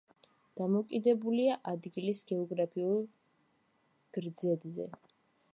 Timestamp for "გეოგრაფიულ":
2.33-3.07